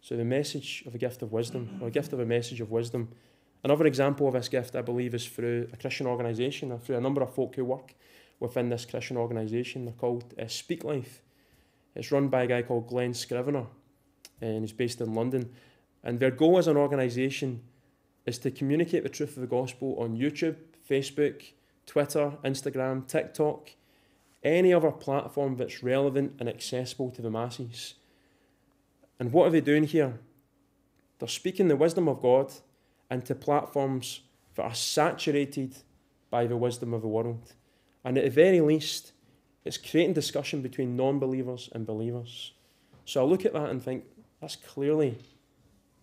[0.00, 2.70] So the message of a gift of wisdom, or a gift of a message of
[2.70, 3.08] wisdom.
[3.64, 7.00] Another example of this gift, I believe, is through a Christian organisation, or through a
[7.00, 7.94] number of folk who work
[8.40, 9.84] within this Christian organisation.
[9.84, 11.22] They're called uh, Speak Life.
[11.94, 13.66] It's run by a guy called Glen Scrivener,
[14.40, 15.52] and he's based in London.
[16.02, 17.62] And their goal as an organisation
[18.26, 20.56] is to communicate the truth of the gospel on YouTube,
[20.88, 21.52] Facebook,
[21.86, 23.70] Twitter, Instagram, TikTok,
[24.42, 27.94] any other platform that's relevant and accessible to the masses.
[29.20, 30.18] And what are they doing here?
[31.20, 32.52] They're speaking the wisdom of God
[33.12, 34.20] into platforms
[34.54, 35.76] that are saturated
[36.30, 37.52] by the wisdom of the world.
[38.04, 39.12] And at the very least,
[39.64, 42.52] it's creating discussion between non believers and believers.
[43.04, 44.04] So I look at that and think,
[44.40, 45.18] that's clearly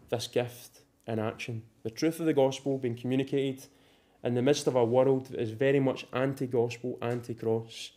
[0.10, 1.64] this gift in action.
[1.84, 3.66] The truth of the gospel being communicated
[4.24, 7.92] in the midst of a world that is very much anti gospel, anti cross.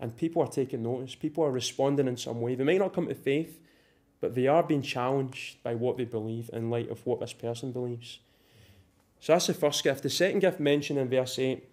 [0.00, 2.54] And people are taking notice, people are responding in some way.
[2.54, 3.60] They may not come to faith,
[4.20, 7.72] but they are being challenged by what they believe in light of what this person
[7.72, 8.20] believes.
[9.24, 10.02] So that's the first gift.
[10.02, 11.66] The second gift mentioned in verse 8,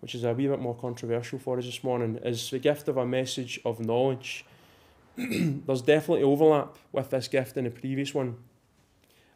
[0.00, 2.96] which is a wee bit more controversial for us this morning, is the gift of
[2.96, 4.42] a message of knowledge.
[5.16, 8.36] There's definitely overlap with this gift in the previous one.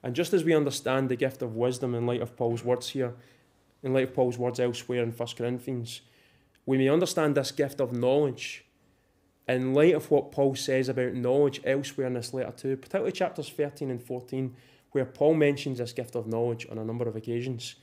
[0.02, 3.12] And just as we understand the gift of wisdom in light of Paul's words here,
[3.82, 6.00] in light of Paul's words elsewhere in 1 Corinthians,
[6.64, 8.64] we may understand this gift of knowledge
[9.46, 13.50] in light of what Paul says about knowledge elsewhere in this letter too, particularly chapters
[13.50, 14.56] 13 and 14,
[14.92, 17.76] where Paul mentions this gift of knowledge on a number of occasions.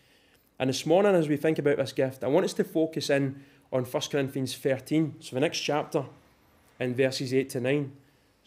[0.60, 3.44] And this morning, as we think about this gift, I want us to focus in
[3.72, 6.06] on 1 Corinthians 13, so the next chapter,
[6.80, 7.92] in verses 8 to 9.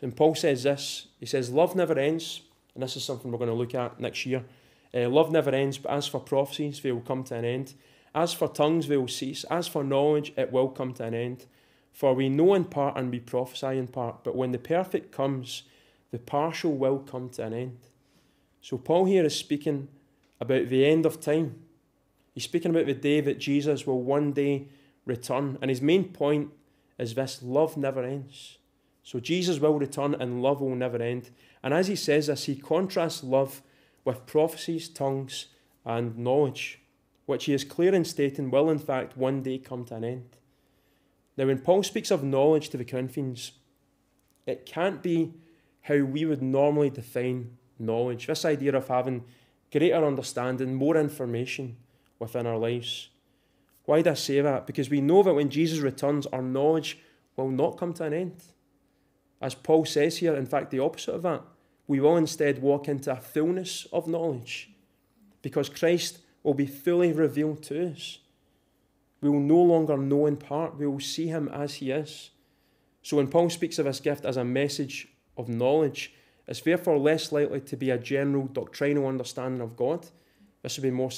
[0.02, 2.42] And Paul says this He says, Love never ends,
[2.74, 4.44] and this is something we're going to look at next year.
[4.92, 7.74] Uh, love never ends, but as for prophecies, they will come to an end.
[8.14, 9.44] As for tongues, they will cease.
[9.44, 11.46] As for knowledge, it will come to an end.
[11.92, 15.62] For we know in part and we prophesy in part, but when the perfect comes,
[16.10, 17.78] the partial will come to an end.
[18.60, 19.88] So Paul here is speaking
[20.40, 21.56] about the end of time.
[22.34, 24.68] He's speaking about the day that Jesus will one day
[25.04, 25.58] return.
[25.60, 26.50] And his main point
[26.98, 28.58] is this love never ends.
[29.02, 31.30] So Jesus will return and love will never end.
[31.62, 33.62] And as he says this, he contrasts love
[34.04, 35.46] with prophecies, tongues,
[35.84, 36.80] and knowledge,
[37.26, 40.36] which he is clear in stating will in fact one day come to an end.
[41.36, 43.52] Now, when Paul speaks of knowledge to the Corinthians,
[44.46, 45.32] it can't be
[45.82, 48.26] how we would normally define knowledge.
[48.26, 49.24] This idea of having
[49.72, 51.76] greater understanding, more information
[52.18, 53.08] within our lives.
[53.84, 54.66] Why do I say that?
[54.66, 56.98] Because we know that when Jesus returns, our knowledge
[57.36, 58.42] will not come to an end.
[59.40, 61.42] As Paul says here, in fact, the opposite of that.
[61.86, 64.70] We will instead walk into a fullness of knowledge
[65.42, 68.18] because Christ will be fully revealed to us.
[69.20, 72.30] We will no longer know in part, we will see him as he is.
[73.02, 76.14] So when Paul speaks of this gift as a message of knowledge,
[76.46, 80.06] it's therefore less likely to be a general doctrinal understanding of God.
[80.62, 81.10] This would be more,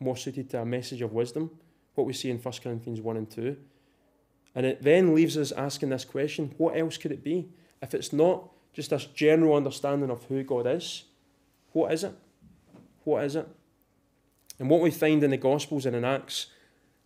[0.00, 1.50] more suited to a message of wisdom,
[1.94, 3.56] what we see in 1 Corinthians 1 and 2.
[4.54, 7.48] And it then leaves us asking this question what else could it be?
[7.80, 11.04] If it's not just this general understanding of who God is,
[11.72, 12.14] what is it?
[13.04, 13.48] What is it?
[14.58, 16.46] And what we find in the Gospels and in Acts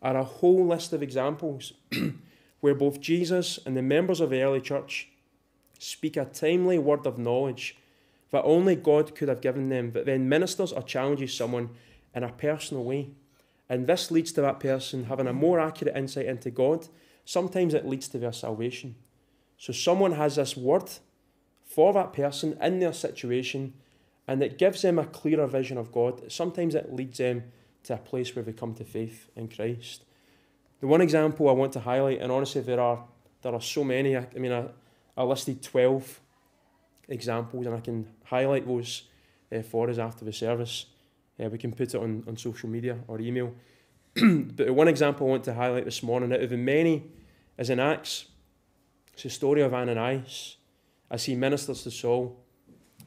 [0.02, 1.72] are a whole list of examples
[2.60, 5.08] where both Jesus and the members of the early church
[5.78, 7.76] speak a timely word of knowledge
[8.30, 11.70] that only God could have given them, that then ministers or challenges someone
[12.14, 13.10] in a personal way.
[13.68, 16.88] And this leads to that person having a more accurate insight into God.
[17.24, 18.96] Sometimes it leads to their salvation.
[19.56, 20.90] So someone has this word
[21.64, 23.74] for that person in their situation,
[24.26, 26.30] and it gives them a clearer vision of God.
[26.30, 27.44] Sometimes it leads them
[27.84, 30.04] to a place where they come to faith in Christ.
[30.80, 33.04] The one example I want to highlight, and honestly, there are
[33.42, 34.16] there are so many.
[34.16, 34.66] I, I mean, I,
[35.16, 36.20] I listed twelve
[37.08, 39.04] examples, and I can highlight those
[39.54, 40.86] uh, for us after the service.
[41.42, 43.52] Uh, we can put it on, on social media or email.
[44.14, 47.04] but one example I want to highlight this morning, out of the many,
[47.58, 48.26] is in Acts.
[49.12, 50.56] It's the story of Ananias
[51.10, 52.40] as he ministers to Saul,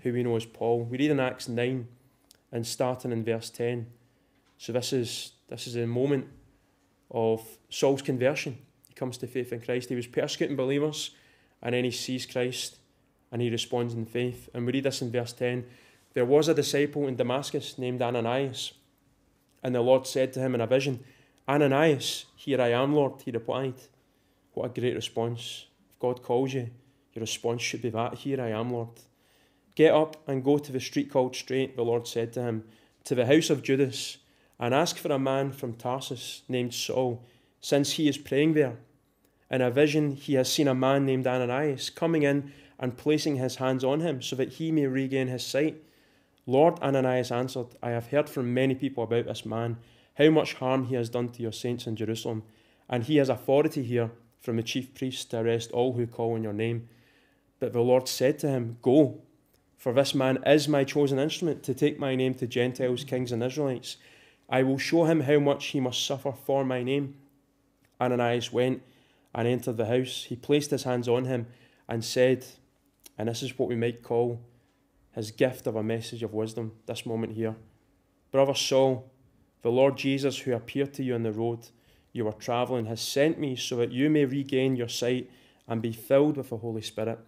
[0.02, 0.84] who we know as Paul.
[0.84, 1.88] We read in Acts 9
[2.52, 3.88] and starting in verse 10.
[4.58, 6.28] So this is this is a moment
[7.10, 8.58] of Saul's conversion.
[8.88, 9.90] He comes to faith in Christ.
[9.90, 11.12] He was persecuting believers,
[11.62, 12.78] and then he sees Christ
[13.32, 14.50] and he responds in faith.
[14.54, 15.66] And we read this in verse 10
[16.14, 18.74] There was a disciple in Damascus named Ananias,
[19.64, 21.04] and the Lord said to him in a vision,
[21.48, 23.76] Ananias, here I am, Lord, he replied.
[24.54, 25.68] What a great response.
[25.90, 26.70] If God calls you,
[27.14, 28.90] your response should be that, Here I am, Lord.
[29.76, 32.64] Get up and go to the street called Straight, the Lord said to him,
[33.04, 34.18] to the house of Judas,
[34.60, 37.24] and ask for a man from Tarsus named Saul,
[37.62, 38.78] since he is praying there.
[39.50, 43.56] In a vision, he has seen a man named Ananias coming in and placing his
[43.56, 45.82] hands on him so that he may regain his sight.
[46.46, 49.78] Lord Ananias answered, I have heard from many people about this man,
[50.16, 52.44] how much harm he has done to your saints in Jerusalem,
[52.90, 56.44] and he has authority here from the chief priests to arrest all who call on
[56.44, 56.88] your name.
[57.60, 59.22] But the Lord said to him, Go,
[59.78, 63.44] for this man is my chosen instrument to take my name to Gentiles, kings, and
[63.44, 63.98] Israelites.
[64.50, 67.16] I will show him how much he must suffer for my name.
[68.00, 68.82] Ananias went
[69.38, 70.26] and entered the house.
[70.28, 71.46] He placed his hands on him
[71.88, 72.44] and said,
[73.18, 74.42] and this is what we might call
[75.12, 77.56] his gift of a message of wisdom, this moment here.
[78.32, 79.10] Brother Saul,
[79.62, 81.70] the Lord Jesus, who appeared to you on the road
[82.14, 85.30] you were travelling, has sent me so that you may regain your sight
[85.68, 87.20] and be filled with the Holy Spirit.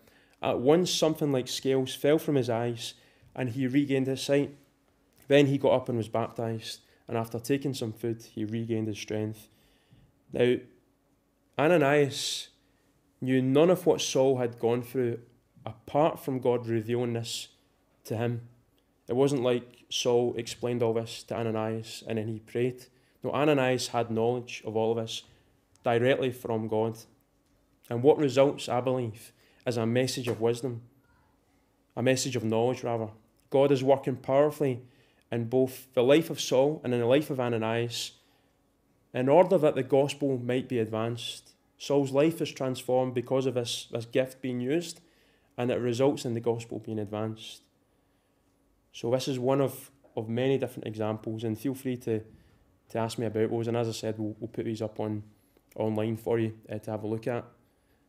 [0.41, 2.95] At once, something like scales fell from his eyes,
[3.35, 4.55] and he regained his sight.
[5.27, 8.97] Then he got up and was baptized, and after taking some food, he regained his
[8.97, 9.47] strength.
[10.33, 10.55] Now,
[11.59, 12.47] Ananias
[13.19, 15.19] knew none of what Saul had gone through
[15.65, 17.49] apart from God revealing this
[18.05, 18.47] to him.
[19.09, 22.85] It wasn't like Saul explained all this to Ananias and then he prayed.
[23.23, 25.23] No, Ananias had knowledge of all of this
[25.83, 26.97] directly from God.
[27.89, 29.33] And what results, I believe,
[29.67, 30.83] is a message of wisdom,
[31.97, 33.09] a message of knowledge, rather.
[33.49, 34.83] God is working powerfully
[35.29, 38.11] in both the life of Saul and in the life of Ananias
[39.13, 41.53] in order that the gospel might be advanced.
[41.77, 45.01] Saul's life is transformed because of this, this gift being used,
[45.57, 47.61] and it results in the gospel being advanced.
[48.91, 52.21] So this is one of, of many different examples, and feel free to,
[52.89, 53.67] to ask me about those.
[53.67, 55.23] And as I said, we'll, we'll put these up on
[55.75, 57.45] online for you uh, to have a look at.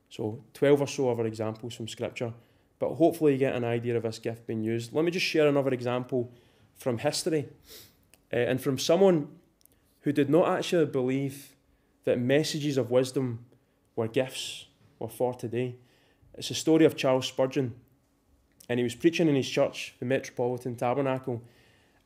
[0.08, 2.32] So 12 or so other examples from Scripture,
[2.78, 4.92] but hopefully you get an idea of this gift being used.
[4.92, 6.32] Let me just share another example
[6.76, 7.48] from history
[8.32, 9.28] uh, and from someone
[10.02, 11.54] who did not actually believe
[12.04, 13.44] that messages of wisdom
[13.96, 14.66] were gifts,
[14.98, 15.76] were for today.
[16.34, 17.74] It's a story of Charles Spurgeon,
[18.68, 21.42] and he was preaching in his church, the Metropolitan Tabernacle,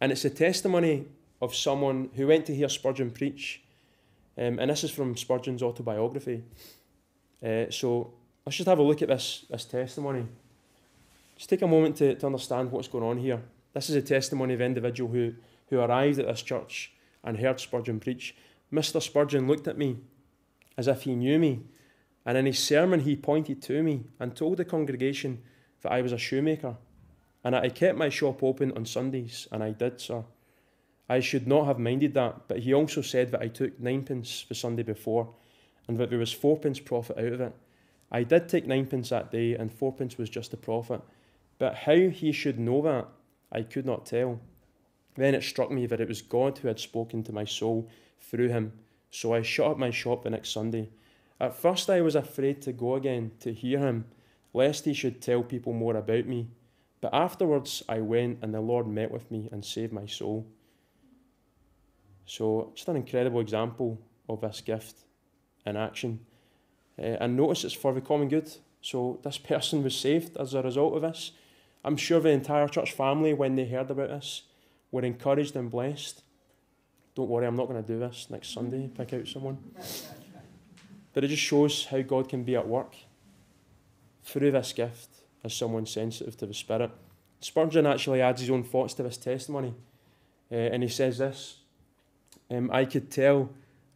[0.01, 1.07] and it's a testimony
[1.41, 3.63] of someone who went to hear Spurgeon preach.
[4.37, 6.43] Um, and this is from Spurgeon's autobiography.
[7.45, 8.13] Uh, so
[8.45, 10.27] let's just have a look at this, this testimony.
[11.37, 13.41] Just take a moment to, to understand what's going on here.
[13.73, 15.35] This is a testimony of an individual who,
[15.69, 16.94] who arrived at this church
[17.25, 18.37] and heard Spurgeon preach.
[18.73, 19.03] Mr.
[19.03, 19.99] Spurgeon looked at me
[20.77, 21.65] as if he knew me
[22.27, 25.43] and in his sermon, he pointed to me and told the congregation
[25.83, 26.77] that I was a shoemaker
[27.43, 30.25] and that I kept my shop open on Sundays, and I did, sir.
[31.07, 34.55] I should not have minded that, but he also said that I took ninepence the
[34.55, 35.35] Sunday before
[35.87, 37.55] and that there was fourpence profit out of it.
[38.11, 41.03] I did take ninepence that day, and fourpence was just the profit.
[41.59, 43.09] But how he should know that,
[43.53, 44.41] I could not tell.
[45.15, 47.89] Then it struck me that it was God who had spoken to my soul
[48.21, 48.73] through him.
[49.11, 50.89] So I shut up my shop the next Sunday
[51.41, 54.07] At first I was afraid to go again to hear him,
[54.53, 56.49] lest he should tell people more about me.
[57.01, 60.47] But afterwards I went, and the Lord met with me and saved my soul.
[62.27, 64.97] So, just an incredible example of this gift
[65.67, 66.21] in action.
[66.99, 68.51] Uh, and notice it's for the common good.
[68.81, 71.33] So, this person was saved as a result of this.
[71.85, 74.43] I'm sure the entire church family, when they heard about this,
[74.95, 76.23] were encouraged and blessed.
[77.17, 79.59] Don't worry, I'm not going to do this next Sunday, pick out someone.
[81.13, 82.95] But it just shows how God can be at work
[84.23, 85.09] through this gift
[85.43, 86.93] as someone sensitive to the Spirit.
[87.41, 89.75] Spurgeon actually adds his own thoughts to this testimony,
[90.53, 91.59] uh, and he says this
[92.49, 93.51] um, I could tell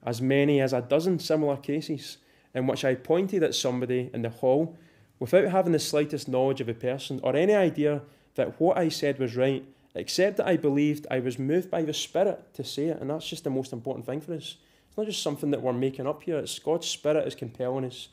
[0.04, 2.18] as many as a dozen similar cases
[2.54, 4.76] in which I pointed at somebody in the hall
[5.20, 8.02] without having the slightest knowledge of a person or any idea
[8.34, 11.94] that what I said was right, except that I believed I was moved by the
[11.94, 13.01] Spirit to say it.
[13.01, 14.57] And that's just the most important thing for us.
[14.88, 18.09] It's not just something that we're making up here, it's God's Spirit is compelling us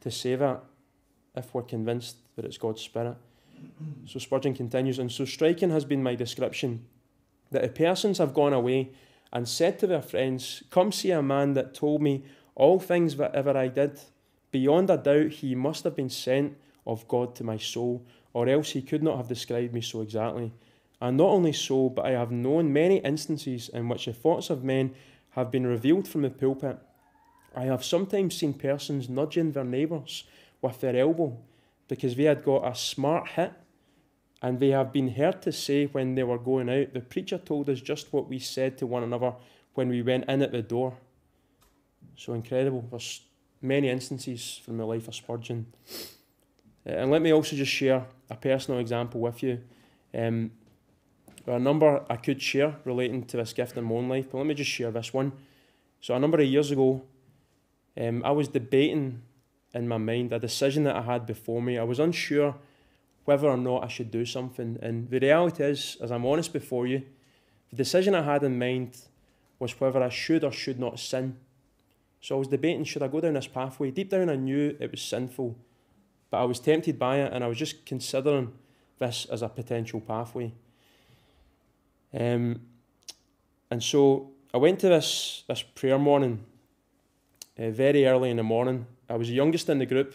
[0.00, 0.62] to say that
[1.34, 3.16] if we're convinced that it's God's Spirit.
[4.06, 6.84] So Spurgeon continues, and so striking has been my description
[7.50, 8.90] that if persons have gone away
[9.32, 12.24] and said to their friends, Come see a man that told me
[12.54, 14.00] all things that ever I did.
[14.50, 18.70] Beyond a doubt, he must have been sent of God to my soul, or else
[18.70, 20.52] he could not have described me so exactly.
[21.00, 24.64] And not only so, but I have known many instances in which the thoughts of
[24.64, 24.94] men
[25.30, 26.78] have been revealed from the pulpit.
[27.54, 30.24] I have sometimes seen persons nudging their neighbours
[30.62, 31.36] with their elbow
[31.88, 33.52] because they had got a smart hit
[34.42, 37.68] and they have been heard to say when they were going out, The preacher told
[37.68, 39.34] us just what we said to one another
[39.74, 40.96] when we went in at the door.
[42.16, 42.84] So incredible.
[42.90, 43.22] There's
[43.62, 45.66] many instances from the life of Spurgeon.
[46.86, 49.60] Uh, and let me also just share a personal example with you.
[50.14, 50.50] Um,
[51.46, 54.26] there are a number I could share relating to this gift in my own life,
[54.30, 55.30] but let me just share this one.
[56.00, 57.02] So, a number of years ago,
[57.96, 59.22] um, I was debating
[59.72, 61.78] in my mind a decision that I had before me.
[61.78, 62.56] I was unsure
[63.26, 64.76] whether or not I should do something.
[64.82, 67.02] And the reality is, as I'm honest before you,
[67.70, 68.98] the decision I had in mind
[69.60, 71.36] was whether I should or should not sin.
[72.20, 73.92] So I was debating should I go down this pathway?
[73.92, 75.56] Deep down, I knew it was sinful,
[76.28, 78.52] but I was tempted by it and I was just considering
[78.98, 80.52] this as a potential pathway.
[82.18, 82.60] Um,
[83.70, 86.44] and so I went to this, this prayer morning
[87.58, 88.86] uh, very early in the morning.
[89.08, 90.14] I was the youngest in the group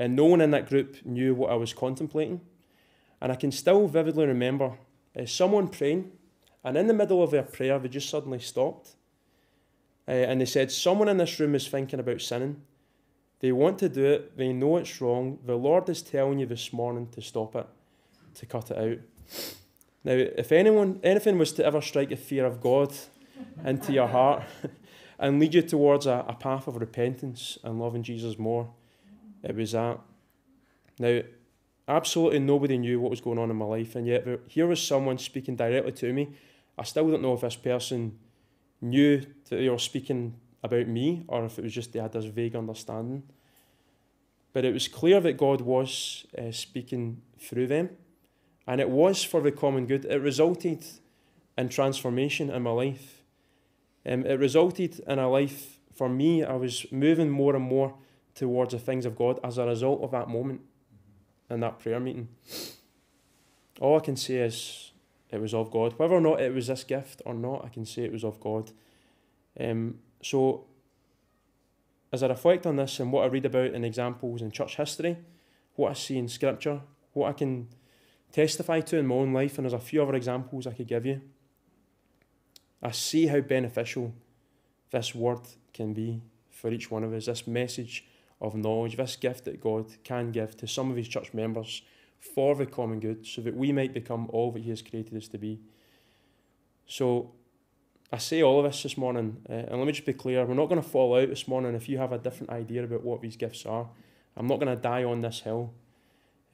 [0.00, 2.40] and no one in that group knew what I was contemplating.
[3.20, 4.78] And I can still vividly remember
[5.18, 6.10] uh, someone praying,
[6.64, 8.94] and in the middle of their prayer, they just suddenly stopped.
[10.08, 12.62] Uh, and they said, Someone in this room is thinking about sinning.
[13.40, 15.38] They want to do it, they know it's wrong.
[15.44, 17.66] The Lord is telling you this morning to stop it,
[18.36, 19.54] to cut it out.
[20.04, 22.94] Now, if anyone, anything was to ever strike a fear of God
[23.64, 24.42] into your heart
[25.18, 28.70] and lead you towards a, a path of repentance and loving Jesus more,
[29.42, 29.98] it was that.
[30.98, 31.20] Now,
[31.86, 35.18] absolutely nobody knew what was going on in my life, and yet here was someone
[35.18, 36.34] speaking directly to me.
[36.78, 38.18] I still don't know if this person
[38.80, 42.24] knew that they were speaking about me or if it was just they had this
[42.24, 43.22] vague understanding.
[44.52, 47.90] But it was clear that God was uh, speaking through them,
[48.70, 50.04] and it was for the common good.
[50.04, 50.84] It resulted
[51.58, 53.24] in transformation in my life.
[54.06, 57.96] Um, it resulted in a life for me, I was moving more and more
[58.36, 60.60] towards the things of God as a result of that moment
[61.50, 62.28] in that prayer meeting.
[63.80, 64.92] All I can say is
[65.30, 65.94] it was of God.
[65.98, 68.38] Whether or not it was this gift or not, I can say it was of
[68.38, 68.70] God.
[69.58, 70.66] Um, so,
[72.12, 75.18] as I reflect on this and what I read about in examples in church history,
[75.74, 76.82] what I see in Scripture,
[77.14, 77.66] what I can
[78.32, 81.06] testify to in my own life, and there's a few other examples I could give
[81.06, 81.20] you,
[82.82, 84.14] I see how beneficial
[84.90, 85.40] this word
[85.72, 88.06] can be for each one of us, this message
[88.40, 91.82] of knowledge, this gift that God can give to some of his church members
[92.18, 95.28] for the common good, so that we might become all that he has created us
[95.28, 95.60] to be.
[96.86, 97.32] So
[98.12, 100.54] I say all of this this morning, uh, and let me just be clear we're
[100.54, 103.20] not going to fall out this morning if you have a different idea about what
[103.20, 103.88] these gifts are.
[104.36, 105.72] I'm not going to die on this hill.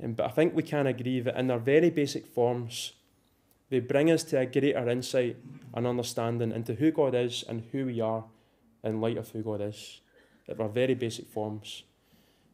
[0.02, 2.92] Um, but I think we can agree that in their very basic forms,
[3.70, 5.36] they bring us to a greater insight
[5.74, 8.24] and understanding into who God is and who we are
[8.84, 10.00] in light of who God is
[10.48, 11.82] at our very basic forms.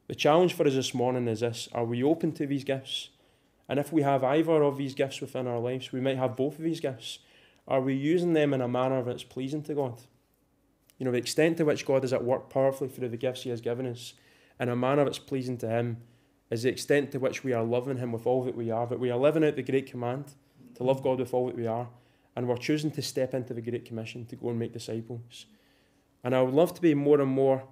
[0.09, 3.11] The challenge for us this morning is this are we open to these gifts?
[3.69, 6.59] And if we have either of these gifts within our lives, we might have both
[6.59, 7.21] of these gifts.
[7.69, 10.03] Are we using them in a manner that's pleasing to God?
[10.99, 13.51] You know, the extent to which God is at work powerfully through the gifts He
[13.51, 14.15] has given us
[14.59, 15.99] in a manner that's pleasing to Him
[16.53, 19.01] is the extent to which we are loving Him with all that we are, that
[19.01, 20.35] we are living out the great command
[20.75, 21.89] to love God with all that we are,
[22.37, 25.47] and we're choosing to step into the Great Commission to go and make disciples.
[26.23, 27.65] And I would love to be more and more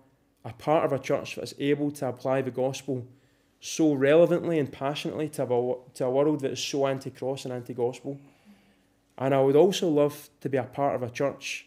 [0.47, 3.07] a part of a church that's able to apply the gospel
[3.61, 7.53] so relevantly and passionately to a, to a world that is so anti cross and
[7.53, 8.19] anti gospel.
[9.19, 11.67] And I would also love to be a part of a church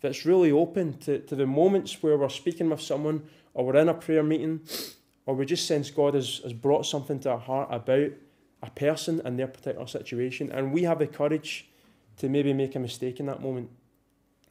[0.00, 3.88] that's really open to, to the moments where we're speaking with someone or we're in
[3.88, 4.60] a prayer meeting
[5.30, 8.10] or we just sense God has, has brought something to our heart about
[8.64, 10.50] a person and their particular situation.
[10.50, 11.68] And we have the courage
[12.16, 13.70] to maybe make a mistake in that moment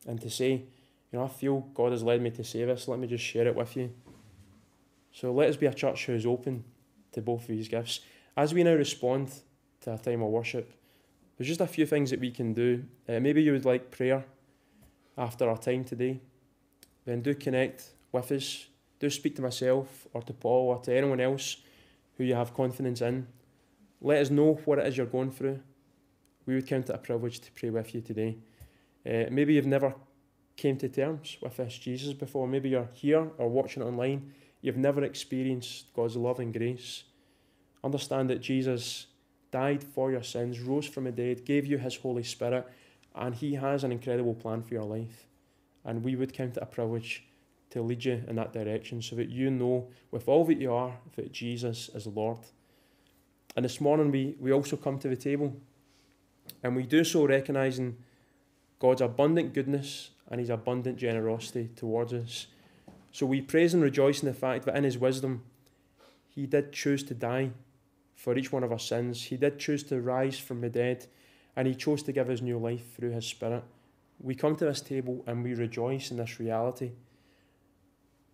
[0.07, 2.97] and to say, you know, I feel God has led me to say this, let
[2.97, 3.91] me just share it with you.
[5.11, 6.63] So let us be a church who is open
[7.11, 7.99] to both of these gifts.
[8.37, 9.33] As we now respond
[9.81, 10.71] to a time of worship,
[11.37, 12.85] there's just a few things that we can do.
[13.05, 14.23] Uh, maybe you would like prayer
[15.17, 16.21] after our time today.
[17.03, 18.68] Then do connect with us.
[18.99, 21.57] Do speak to myself or to Paul or to anyone else
[22.17, 23.27] who you have confidence in.
[24.01, 25.59] Let us know what it is you're going through.
[26.45, 28.37] We would count it a privilege to pray with you today.
[29.05, 29.95] Uh, maybe you've never
[30.57, 32.47] came to terms with this Jesus before.
[32.47, 34.33] Maybe you're here or watching online.
[34.61, 37.03] You've never experienced God's love and grace.
[37.83, 39.07] Understand that Jesus
[39.51, 42.67] died for your sins, rose from the dead, gave you his Holy Spirit,
[43.15, 45.27] and he has an incredible plan for your life.
[45.85, 47.23] And we would count it a privilege
[47.71, 50.97] to lead you in that direction so that you know with all that you are
[51.15, 52.39] that Jesus is Lord.
[53.55, 55.55] And this morning we, we also come to the table
[56.63, 57.97] and we do so recognizing
[58.79, 62.47] God's abundant goodness and his abundant generosity towards us.
[63.11, 65.43] So we praise and rejoice in the fact that in his wisdom,
[66.27, 67.51] he did choose to die
[68.15, 69.23] for each one of our sins.
[69.23, 71.07] He did choose to rise from the dead,
[71.55, 73.63] and he chose to give us new life through his Spirit.
[74.19, 76.91] We come to this table and we rejoice in this reality.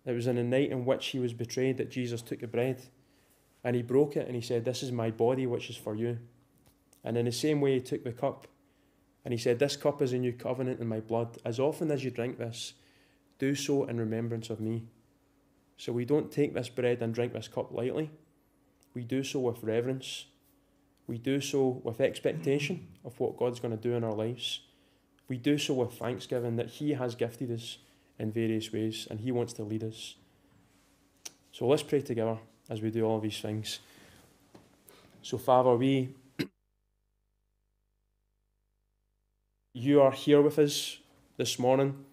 [0.06, 2.82] It was in the night in which he was betrayed that Jesus took the bread
[3.64, 6.18] and he broke it and he said, This is my body, which is for you.
[7.02, 8.46] And in the same way, he took the cup
[9.24, 11.38] and he said, This cup is a new covenant in my blood.
[11.44, 12.74] As often as you drink this,
[13.40, 14.84] do so in remembrance of me.
[15.76, 18.10] So we don't take this bread and drink this cup lightly.
[18.94, 20.26] We do so with reverence.
[21.08, 24.60] We do so with expectation of what God's going to do in our lives.
[25.28, 27.78] We do so with thanksgiving that He has gifted us
[28.18, 30.16] in various ways and He wants to lead us.
[31.52, 32.38] So let's pray together
[32.68, 33.78] as we do all these things.
[35.22, 36.10] So, Father, we
[39.74, 40.98] you are here with us
[41.36, 42.04] this morning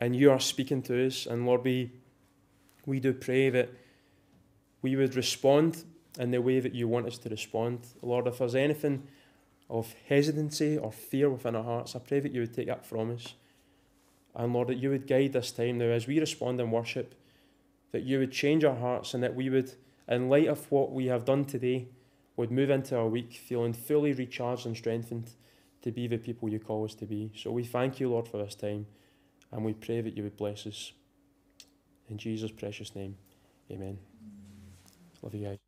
[0.00, 1.26] and you are speaking to us.
[1.26, 1.92] And Lord, we,
[2.84, 3.70] we do pray that
[4.82, 5.84] we would respond
[6.18, 7.80] in the way that you want us to respond.
[8.02, 9.06] Lord, if there's anything
[9.68, 13.14] of hesitancy or fear within our hearts, I pray that you would take that from
[13.14, 13.34] us.
[14.36, 17.14] And Lord, that you would guide this time now as we respond in worship,
[17.92, 19.72] that you would change our hearts and that we would,
[20.06, 21.88] in light of what we have done today,
[22.36, 25.30] would move into our week feeling fully recharged and strengthened
[25.80, 27.32] to be the people you call us to be.
[27.34, 28.86] So we thank you, Lord, for this time,
[29.50, 30.92] and we pray that you would bless us.
[32.10, 33.16] In Jesus' precious name,
[33.70, 33.98] amen.
[35.22, 35.65] Love you guys.